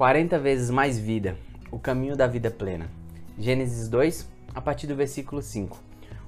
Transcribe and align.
40 0.00 0.38
vezes 0.38 0.70
mais 0.70 0.98
vida, 0.98 1.36
o 1.70 1.78
caminho 1.78 2.16
da 2.16 2.26
vida 2.26 2.50
plena. 2.50 2.86
Gênesis 3.38 3.86
2, 3.86 4.26
a 4.54 4.58
partir 4.58 4.86
do 4.86 4.96
versículo 4.96 5.42
5. 5.42 5.76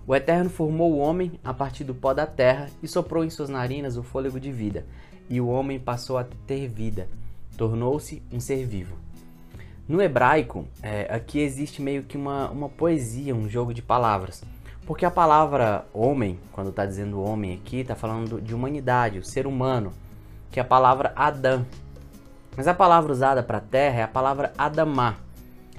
O 0.07 0.15
Eterno 0.15 0.51
formou 0.51 0.93
o 0.93 0.99
homem 0.99 1.41
a 1.43 1.55
partir 1.55 1.83
do 1.83 1.95
pó 1.95 2.13
da 2.13 2.27
terra 2.27 2.69
e 2.83 2.87
soprou 2.87 3.25
em 3.25 3.31
suas 3.31 3.49
narinas 3.49 3.97
o 3.97 4.03
fôlego 4.03 4.39
de 4.39 4.53
vida, 4.53 4.85
e 5.27 5.41
o 5.41 5.49
homem 5.49 5.81
passou 5.81 6.19
a 6.19 6.27
ter 6.47 6.69
vida, 6.69 7.09
tornou-se 7.57 8.23
um 8.31 8.39
ser 8.39 8.67
vivo. 8.67 8.95
No 9.89 10.03
hebraico, 10.03 10.67
é, 10.83 11.07
aqui 11.09 11.41
existe 11.41 11.81
meio 11.81 12.03
que 12.03 12.19
uma, 12.19 12.51
uma 12.51 12.69
poesia, 12.69 13.35
um 13.35 13.49
jogo 13.49 13.73
de 13.73 13.81
palavras. 13.81 14.45
Porque 14.85 15.07
a 15.07 15.11
palavra 15.11 15.87
homem, 15.95 16.39
quando 16.53 16.69
está 16.69 16.85
dizendo 16.85 17.23
homem 17.23 17.55
aqui, 17.55 17.79
está 17.79 17.95
falando 17.95 18.39
de 18.39 18.55
humanidade, 18.55 19.19
o 19.19 19.25
ser 19.25 19.47
humano, 19.47 19.95
que 20.51 20.61
é 20.61 20.63
a 20.63 20.67
palavra 20.67 21.11
Adão, 21.17 21.65
mas 22.57 22.69
a 22.69 22.75
palavra 22.75 23.13
usada 23.13 23.43
para 23.43 23.61
terra 23.61 24.01
é 24.01 24.03
a 24.03 24.09
palavra 24.09 24.53
Adamá. 24.57 25.17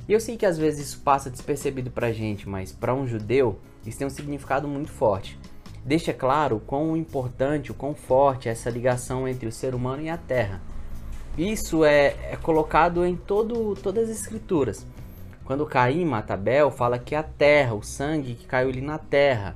E 0.08 0.14
eu 0.14 0.20
sei 0.20 0.36
que 0.36 0.46
às 0.46 0.58
vezes 0.58 0.88
isso 0.88 1.02
passa 1.02 1.30
despercebido 1.30 1.90
para 1.90 2.08
a 2.08 2.12
gente, 2.12 2.48
mas 2.50 2.72
para 2.72 2.94
um 2.94 3.08
judeu 3.08 3.60
isso 3.86 3.98
tem 3.98 4.08
um 4.08 4.10
significado 4.10 4.68
muito 4.68 4.92
forte. 4.92 5.38
Deixa 5.86 6.14
claro 6.14 6.58
o 6.58 6.60
quão 6.60 6.96
importante, 6.96 7.72
o 7.72 7.74
quão 7.74 7.94
forte 7.94 8.48
é 8.48 8.52
essa 8.52 8.70
ligação 8.70 9.28
entre 9.28 9.48
o 9.48 9.52
ser 9.52 9.76
humano 9.76 10.02
e 10.02 10.10
a 10.10 10.18
terra. 10.18 10.62
Isso 11.38 11.84
é, 11.84 12.16
é 12.32 12.38
colocado 12.42 13.06
em 13.06 13.16
todo, 13.16 13.76
todas 13.76 14.10
as 14.10 14.22
escrituras. 14.22 14.86
Quando 15.44 15.66
Caim 15.66 16.06
mata 16.06 16.36
Abel, 16.36 16.72
fala 16.72 16.98
que 16.98 17.16
a 17.16 17.24
terra, 17.24 17.74
o 17.74 17.84
sangue 17.84 18.36
que 18.36 18.46
caiu 18.46 18.70
ali 18.70 18.82
na 18.82 18.98
terra. 18.98 19.56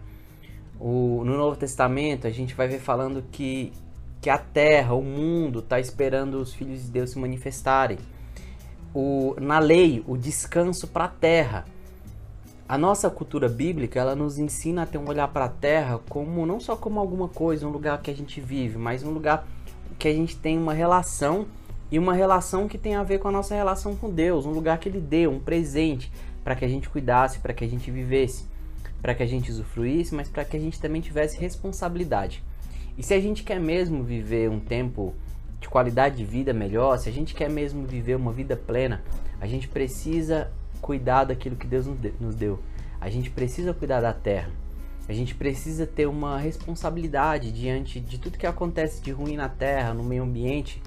O, 0.79 1.23
no 1.23 1.37
Novo 1.37 1.55
Testamento, 1.55 2.27
a 2.27 2.29
gente 2.29 2.53
vai 2.53 2.67
ver 2.67 2.79
falando 2.79 3.23
que 3.31 3.71
que 4.21 4.29
a 4.29 4.37
terra, 4.37 4.93
o 4.93 5.01
mundo, 5.01 5.59
está 5.59 5.79
esperando 5.79 6.35
os 6.35 6.53
filhos 6.53 6.83
de 6.83 6.91
Deus 6.91 7.11
se 7.11 7.19
manifestarem. 7.19 7.97
O, 8.93 9.35
na 9.39 9.59
lei, 9.59 10.03
o 10.07 10.17
descanso 10.17 10.87
para 10.87 11.05
a 11.05 11.09
terra. 11.09 11.65
A 12.67 12.77
nossa 12.77 13.09
cultura 13.09 13.47
bíblica, 13.47 13.99
ela 13.99 14.15
nos 14.15 14.37
ensina 14.37 14.83
a 14.83 14.85
ter 14.85 14.97
um 14.97 15.07
olhar 15.07 15.27
para 15.29 15.45
a 15.45 15.49
terra 15.49 15.99
como 16.09 16.45
não 16.45 16.59
só 16.59 16.75
como 16.75 16.99
alguma 16.99 17.29
coisa, 17.29 17.65
um 17.65 17.71
lugar 17.71 18.01
que 18.01 18.11
a 18.11 18.15
gente 18.15 18.41
vive, 18.41 18.77
mas 18.77 19.03
um 19.03 19.11
lugar 19.11 19.47
que 19.97 20.07
a 20.07 20.13
gente 20.13 20.35
tem 20.35 20.57
uma 20.57 20.73
relação 20.73 21.45
e 21.89 21.97
uma 21.97 22.13
relação 22.13 22.67
que 22.67 22.77
tem 22.77 22.95
a 22.95 23.03
ver 23.03 23.19
com 23.19 23.29
a 23.29 23.31
nossa 23.31 23.55
relação 23.55 23.95
com 23.95 24.09
Deus, 24.09 24.45
um 24.45 24.52
lugar 24.52 24.77
que 24.79 24.89
ele 24.89 24.99
deu, 24.99 25.31
um 25.31 25.39
presente 25.39 26.11
para 26.43 26.55
que 26.55 26.65
a 26.65 26.67
gente 26.67 26.89
cuidasse, 26.89 27.39
para 27.39 27.53
que 27.53 27.63
a 27.63 27.67
gente 27.67 27.89
vivesse, 27.89 28.45
para 29.02 29.15
que 29.15 29.23
a 29.23 29.25
gente 29.25 29.49
usufruísse, 29.49 30.13
mas 30.13 30.27
para 30.27 30.43
que 30.43 30.57
a 30.57 30.59
gente 30.59 30.79
também 30.79 31.02
tivesse 31.02 31.37
responsabilidade. 31.37 32.43
E 32.97 33.03
se 33.03 33.13
a 33.13 33.19
gente 33.19 33.43
quer 33.43 33.59
mesmo 33.59 34.03
viver 34.03 34.49
um 34.49 34.59
tempo 34.59 35.13
de 35.59 35.69
qualidade 35.69 36.17
de 36.17 36.25
vida 36.25 36.51
melhor, 36.53 36.97
se 36.97 37.07
a 37.07 37.11
gente 37.11 37.35
quer 37.35 37.49
mesmo 37.49 37.85
viver 37.85 38.15
uma 38.15 38.31
vida 38.31 38.55
plena, 38.55 39.03
a 39.39 39.45
gente 39.45 39.67
precisa 39.67 40.51
cuidar 40.81 41.25
daquilo 41.25 41.55
que 41.55 41.67
Deus 41.67 41.85
nos 42.19 42.35
deu. 42.35 42.59
A 42.99 43.09
gente 43.09 43.29
precisa 43.29 43.73
cuidar 43.73 44.01
da 44.01 44.13
terra. 44.13 44.49
A 45.07 45.13
gente 45.13 45.35
precisa 45.35 45.85
ter 45.85 46.07
uma 46.07 46.37
responsabilidade 46.37 47.51
diante 47.51 47.99
de 47.99 48.17
tudo 48.17 48.37
que 48.37 48.47
acontece 48.47 49.01
de 49.01 49.11
ruim 49.11 49.37
na 49.37 49.47
terra, 49.47 49.93
no 49.93 50.03
meio 50.03 50.23
ambiente 50.23 50.81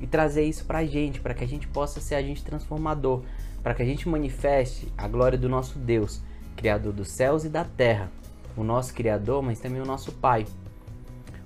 e 0.00 0.06
trazer 0.06 0.42
isso 0.42 0.64
para 0.64 0.80
a 0.80 0.84
gente, 0.84 1.20
para 1.20 1.32
que 1.32 1.44
a 1.44 1.48
gente 1.48 1.68
possa 1.68 2.00
ser 2.00 2.16
agente 2.16 2.44
transformador, 2.44 3.22
para 3.62 3.72
que 3.72 3.82
a 3.82 3.86
gente 3.86 4.08
manifeste 4.08 4.92
a 4.98 5.06
glória 5.06 5.38
do 5.38 5.48
nosso 5.48 5.78
Deus, 5.78 6.20
Criador 6.56 6.92
dos 6.92 7.08
céus 7.08 7.44
e 7.44 7.48
da 7.48 7.64
terra, 7.64 8.10
o 8.56 8.64
nosso 8.64 8.92
Criador, 8.92 9.42
mas 9.42 9.60
também 9.60 9.80
o 9.80 9.86
nosso 9.86 10.12
Pai. 10.12 10.44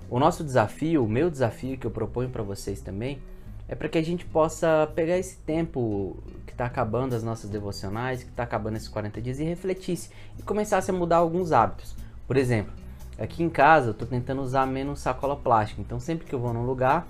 O 0.09 0.19
nosso 0.19 0.45
desafio, 0.45 1.05
o 1.05 1.09
meu 1.09 1.31
desafio 1.31 1.77
que 1.77 1.87
eu 1.87 1.91
proponho 1.91 2.31
para 2.31 2.43
vocês 2.43 2.81
também, 2.81 3.21
é 3.69 3.75
para 3.75 3.89
que 3.89 3.99
a 3.99 4.03
gente 4.03 4.25
possa 4.25 4.91
pegar 4.95 5.19
esse 5.19 5.37
tempo 5.39 6.17
que 6.47 6.53
está 6.53 6.67
acabando 6.67 7.15
as 7.15 7.25
nossas 7.25 7.51
devocionais, 7.51 8.23
que 8.23 8.31
está 8.31 8.45
acabando 8.45 8.77
esses 8.77 8.89
40 8.89 9.21
dias 9.21 9.41
e 9.41 9.45
refletisse 9.45 10.11
e 10.39 10.43
começasse 10.43 10.91
a 10.91 10.95
mudar 10.95 11.17
alguns 11.17 11.51
hábitos. 11.51 11.97
Por 12.27 12.37
exemplo, 12.37 12.73
aqui 13.19 13.43
em 13.43 13.49
casa 13.49 13.89
eu 13.89 13.93
estou 13.93 14.07
tentando 14.07 14.41
usar 14.43 14.67
menos 14.67 15.01
sacola 15.01 15.37
plástica, 15.37 15.81
então 15.81 15.99
sempre 15.99 16.27
que 16.27 16.35
eu 16.35 16.39
vou 16.39 16.53
num 16.53 16.65
lugar, 16.65 17.09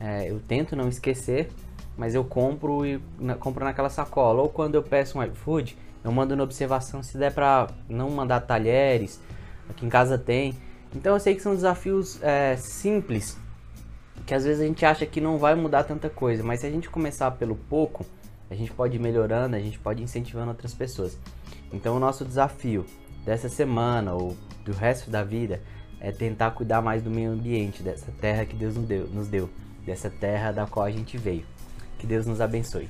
é, 0.00 0.30
eu 0.30 0.38
tento 0.38 0.76
não 0.76 0.88
esquecer, 0.88 1.50
mas 1.96 2.14
eu 2.14 2.24
compro 2.24 2.86
e 2.86 3.02
na, 3.18 3.34
compro 3.34 3.64
naquela 3.64 3.90
sacola. 3.90 4.40
Ou 4.40 4.48
quando 4.48 4.76
eu 4.76 4.82
peço 4.82 5.18
um 5.18 5.22
iFood, 5.24 5.76
eu 6.04 6.12
mando 6.12 6.36
na 6.36 6.44
observação 6.44 7.02
se 7.02 7.18
der 7.18 7.34
para 7.34 7.66
não 7.88 8.08
mandar 8.08 8.40
talheres. 8.42 9.20
Aqui 9.68 9.84
em 9.84 9.88
casa 9.88 10.16
tem. 10.16 10.54
Então 10.94 11.14
eu 11.14 11.20
sei 11.20 11.34
que 11.34 11.42
são 11.42 11.54
desafios 11.54 12.22
é, 12.22 12.56
simples, 12.56 13.38
que 14.26 14.34
às 14.34 14.44
vezes 14.44 14.62
a 14.62 14.66
gente 14.66 14.84
acha 14.84 15.06
que 15.06 15.20
não 15.20 15.38
vai 15.38 15.54
mudar 15.54 15.84
tanta 15.84 16.08
coisa, 16.08 16.42
mas 16.42 16.60
se 16.60 16.66
a 16.66 16.70
gente 16.70 16.88
começar 16.88 17.30
pelo 17.32 17.56
pouco, 17.56 18.04
a 18.50 18.54
gente 18.54 18.72
pode 18.72 18.96
ir 18.96 18.98
melhorando, 18.98 19.56
a 19.56 19.60
gente 19.60 19.78
pode 19.78 20.00
ir 20.00 20.04
incentivando 20.04 20.50
outras 20.50 20.74
pessoas. 20.74 21.18
Então 21.72 21.96
o 21.96 22.00
nosso 22.00 22.24
desafio 22.24 22.86
dessa 23.24 23.48
semana 23.48 24.14
ou 24.14 24.36
do 24.64 24.72
resto 24.72 25.10
da 25.10 25.22
vida 25.22 25.60
é 26.00 26.12
tentar 26.12 26.52
cuidar 26.52 26.80
mais 26.80 27.02
do 27.02 27.10
meio 27.10 27.32
ambiente, 27.32 27.82
dessa 27.82 28.10
terra 28.20 28.44
que 28.44 28.56
Deus 28.56 28.74
nos 28.76 28.86
deu, 28.86 29.06
nos 29.08 29.28
deu 29.28 29.50
dessa 29.84 30.08
terra 30.08 30.52
da 30.52 30.66
qual 30.66 30.86
a 30.86 30.90
gente 30.90 31.16
veio. 31.18 31.44
Que 31.98 32.06
Deus 32.06 32.26
nos 32.26 32.40
abençoe. 32.40 32.88